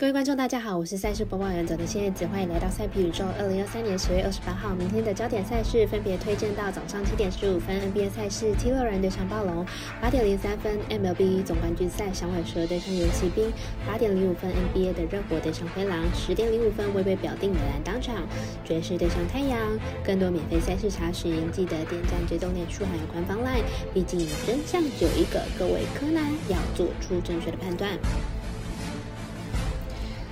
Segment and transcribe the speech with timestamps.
[0.00, 3.22] 各位观众，大家好，我是赛事播报员泽的谢燕子，欢迎来到赛皮宇宙。
[3.38, 9.62] 二零二三年十月二十八号，明天的焦点赛事分别推荐到早上七点十五分 NBA 赛事七六人对上暴龙，
[10.00, 13.52] 八点零三分 MLB 总冠军赛响尾蛇对上游骑兵，
[13.86, 18.26] 八点零五分 NBA 的热火对上灰狼，十点零五分微微表定美兰当场，
[18.64, 19.60] 爵士对上太阳。
[20.02, 27.98] 更多免费赛事查询，记得点赞追踪脸书还有官方 LINE，毕竟真相只有一个，各位柯南要做出正确的判断。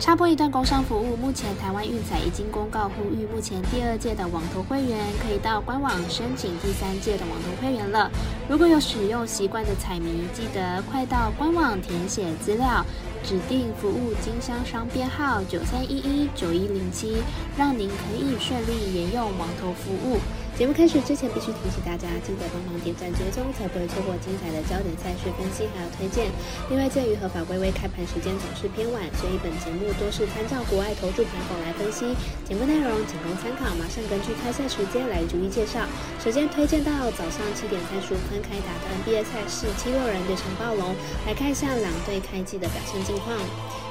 [0.00, 8.10] 插播一段工商服务，目前台湾运彩已经公告呼吁，目前第二届的网投会员可以到官网申请第三届的网投会员了。
[8.48, 12.82] 如果有使用习惯的彩迷，记得快到官网填写资料，
[13.22, 17.18] 指定服务经销商编号九三一一九一零七，
[17.54, 20.18] 让您可以顺利沿用网投服务。
[20.58, 26.28] 节目开始之前，必须提醒大家，记得帮忙点赞追踪，才不会错过精彩的焦点赛事分析还有推荐。
[26.68, 32.12] 另外，鉴于合法微微开盘时间总是偏晚，所以本节目多是参照国外投注盘口来分析。
[32.44, 35.80] 节目内容仅供参考，马上根据开赛时间来逐一介绍。
[36.20, 40.92] 首先推荐到早上七点三十五分开打的 NBA 赛事，七六人对上暴龙，
[41.24, 43.32] 来看一下两队开季的表现近况。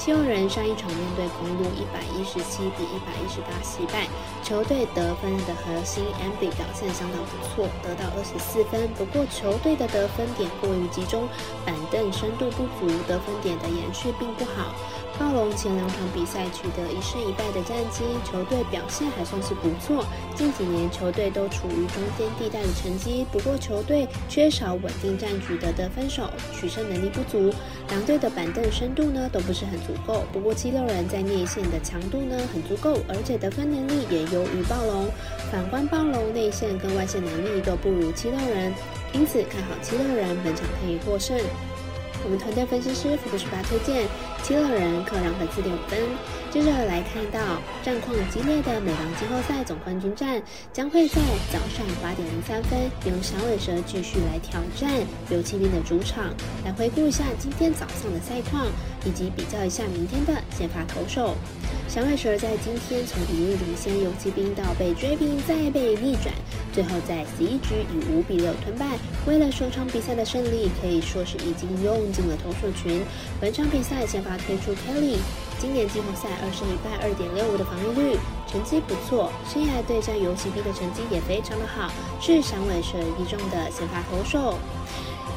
[0.00, 4.08] 七六人上一场面对公路一百一十七比一百一十八惜败，
[4.42, 8.88] 球队得分的核心 M B 表现相当不错，得到二十四分。
[8.96, 11.28] 不过球队的得分点过于集中，
[11.66, 14.72] 板凳深度不足，得分点的延续并不好。
[15.18, 20.02] 暴龙前两场比赛取得一胜一败的战绩，球队表现还算是不错。
[20.34, 27.52] 近几年球队都处于中间地带的成绩，不过球队缺少稳定战局的得分手，取胜能力不足。
[27.90, 30.24] 两队的板凳深度呢都不是很足够。
[30.32, 35.08] 不过七六人在内线的强度呢很足够，而且得分能力也优于暴龙。
[35.50, 38.72] 反观暴龙内线跟外线能力都不如七六人，
[39.12, 41.38] 因此看好七六人本场可以获胜。
[42.22, 44.06] 我们团队分析师福布斯八推荐
[44.42, 45.98] 七六人客让分四点五分。
[46.50, 47.40] 接着来看到
[47.80, 51.20] 战况激烈的美邦季后赛总冠军战，将会在
[51.52, 54.90] 早上八点零三分由响尾蛇继续来挑战
[55.30, 56.34] 游骑兵的主场。
[56.64, 58.66] 来回顾一下今天早上的赛况，
[59.04, 61.36] 以及比较一下明天的先发投手。
[61.90, 66.32] 响尾蛇在今天从一路领先游骑兵到被追平再被逆转，
[66.72, 68.96] 最后在十一局以五比六吞败。
[69.26, 73.02] 为了首场比赛的胜利，可以说是已经用尽了投手群。
[73.40, 75.16] 本场比赛先发推出 Kelly，
[75.58, 79.32] 今年季后赛二胜一败，二点六五的防御率，成绩不错。
[79.52, 81.90] 生涯对战游骑兵的成绩也非常的好，
[82.20, 84.60] 是响尾蛇一中的先发投手。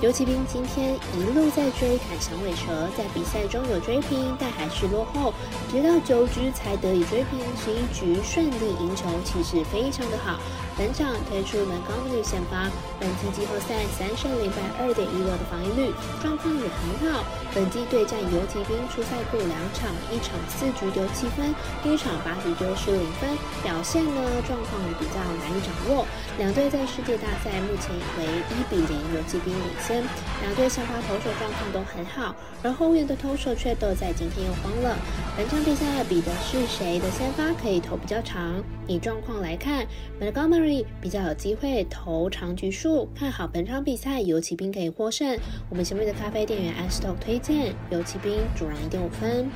[0.03, 5.34] 游骑兵今天一路在追赶响尾蛇，在比赛中有追平，但还是落后，
[5.72, 10.42] 直到九局才得以追平，十一局顺利赢球，气势非常的好。
[10.75, 12.66] 本场推出门高率先发，
[13.00, 17.22] 本季季后赛三胜零败，二点一六的防御率，状况也很好。
[17.53, 21.53] 本季对战游骑兵出赛过两场，一场四局丢七分，
[21.85, 24.17] 第一场八局丢失零分，表现呢
[24.50, 26.09] 状况也比较难以掌握。
[26.41, 30.01] 两队在世界大赛目前为一比零游骑兵领先，
[30.41, 32.33] 两队先发投手状况都很好，
[32.66, 34.97] 而后援的投手却都在今天又慌了。
[35.38, 38.57] 本场比赛比的是谁的先发可以投比较长？
[38.88, 39.85] 以状况来看
[40.19, 40.62] 门高率
[41.01, 45.38] 比较有机会投长局数，看好本场比赛游骑兵可以获胜。
[45.69, 49.50] 我们前面的咖啡店员 Astor 推荐游骑兵主让一点五分。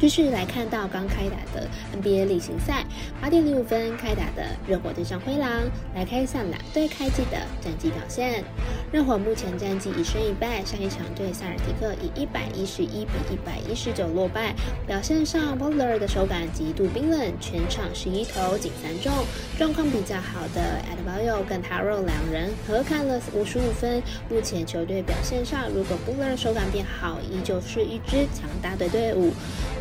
[0.00, 1.66] 继续来看到刚开打的
[1.96, 2.84] NBA 例行赛，
[3.22, 5.48] 八点零五分开打的热火对上灰狼，
[5.94, 8.44] 来看一下两队开季的战绩表现。
[8.92, 14.54] 热火目前战绩一胜一败，上一场对塞尔提克以一百一十一比一百一十九落败。
[14.86, 19.10] 表现上，Butler 的手感极度冰冷，全场十一投仅三中。
[19.56, 24.02] 状况比较好的 a d b a y o 跟 Taro 两人合砍了五十五分。
[24.28, 29.32] 目前球队表现上，如果 Butler 手感变好，依旧是一支强大的队伍。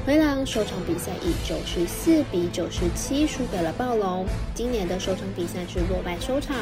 [0.06, 4.25] 灰狼首场比赛以九十四比九十七输给了暴龙。
[4.53, 6.58] 今年的首场比赛是落败收场。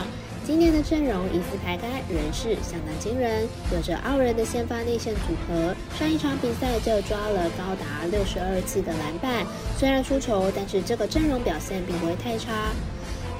[0.45, 5.75] 今年的阵容一字排开，仍是相当惊人，有着傲人的先发内线组合。
[5.97, 9.43] 上一场比赛就抓了高达六十二次的篮板，
[9.75, 12.69] 虽然输球，但是这个阵容表现并不会太差。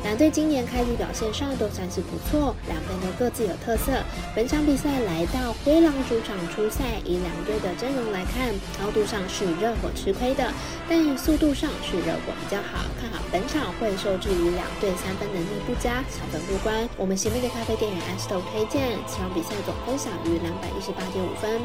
[0.03, 3.91] 两队今年开局表现上都算是不错，两边都各自有特色。
[4.35, 8.49] 本场比赛来到灰狼主场出赛，以两队的阵容来看，
[8.81, 10.51] 高度上是热火吃亏的，
[10.89, 12.83] 但速度上是热火比较好。
[12.99, 16.89] 看好本场会受制于两队三分能力不佳，小分过关。
[16.97, 21.61] 我们前面的咖啡店员 Astor 推荐，这场比赛总分小于两百一十八点五分。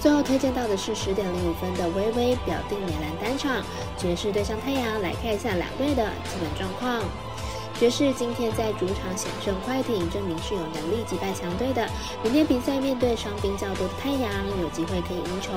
[0.00, 3.62] 最后推荐到的是十点零五分的微微表定美兰单场，
[3.98, 7.02] 爵士对上太阳，来看一下两队的基本状况。
[7.78, 11.86] 爵士今天在主场险胜快艇，证明是有能力击败强队的。
[12.24, 14.32] 明天比赛面对伤兵较多的太阳，
[14.62, 15.52] 有机会可以赢球。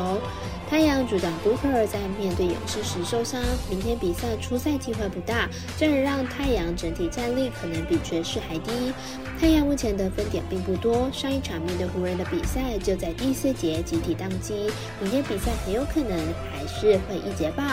[0.69, 8.94] 太阳主将 Booker 在面对勇士时受伤，明天比赛出赛机会不大，这也让太阳整体战力可能比爵士还低。
[9.39, 14.69] 太阳目前得分点并不多，上一场面对湖人的比赛就在第四节集体宕机，
[15.01, 16.18] 明天比赛很有可能
[16.59, 17.63] 还是会一节爆，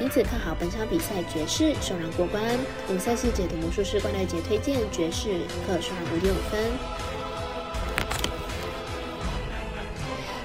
[0.00, 2.42] 因此看好本场比赛爵士首让过关。
[2.88, 6.58] 五赛事解读魔术师关大杰推荐爵士客受让五点五分。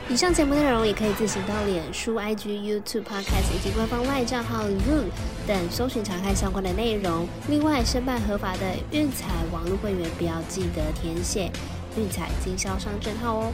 [0.10, 5.06] 以上节目内容也可以自行到脸书、IG、YouTube、Podcast 以及官方外账号 Room
[5.48, 7.26] 等搜寻查看相关的内容。
[7.48, 11.50] 另外，申办合法的运彩网络会员，不要记得填写
[11.98, 13.54] 运彩经销商证号哦。